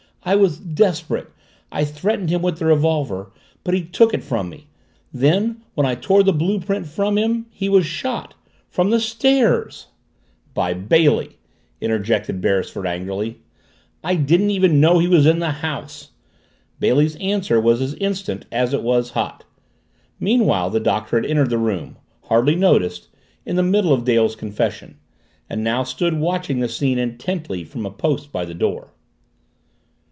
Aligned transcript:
I 0.23 0.35
was 0.35 0.59
desperate. 0.59 1.31
I 1.71 1.83
threatened 1.83 2.29
him 2.29 2.43
with 2.43 2.59
the 2.59 2.67
revolver 2.67 3.31
but 3.63 3.73
he 3.73 3.81
took 3.83 4.13
it 4.13 4.23
from 4.23 4.49
me. 4.49 4.67
Then 5.11 5.63
when 5.73 5.87
I 5.87 5.95
tore 5.95 6.21
the 6.21 6.31
blue 6.31 6.59
print 6.59 6.85
from 6.85 7.17
him 7.17 7.47
he 7.49 7.67
was 7.67 7.87
shot 7.87 8.35
from 8.69 8.91
the 8.91 8.99
stairs" 8.99 9.87
"By 10.53 10.75
Bailey!" 10.75 11.39
interjected 11.81 12.39
Beresford 12.39 12.85
angrily. 12.85 13.39
"I 14.03 14.13
didn't 14.13 14.51
even 14.51 14.79
know 14.79 14.99
he 14.99 15.07
was 15.07 15.25
in 15.25 15.39
the 15.39 15.49
house!" 15.49 16.11
Bailey's 16.79 17.15
answer 17.15 17.59
was 17.59 17.81
as 17.81 17.95
instant 17.95 18.45
as 18.51 18.75
it 18.75 18.83
was 18.83 19.09
hot. 19.11 19.45
Meanwhile, 20.19 20.69
the 20.69 20.79
Doctor 20.79 21.17
had 21.19 21.25
entered 21.25 21.49
the 21.49 21.57
room, 21.57 21.97
hardly 22.25 22.53
noticed, 22.53 23.07
in 23.43 23.55
the 23.55 23.63
middle 23.63 23.91
of 23.91 24.03
Dale's 24.05 24.35
confession, 24.35 24.99
and 25.49 25.63
now 25.63 25.81
stood 25.81 26.19
watching 26.19 26.59
the 26.59 26.69
scene 26.69 26.99
intently 26.99 27.63
from 27.63 27.87
a 27.87 27.91
post 27.91 28.31
by 28.31 28.45
the 28.45 28.53
door. 28.53 28.93